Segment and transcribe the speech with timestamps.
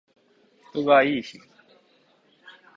[0.73, 1.41] 人がいーひん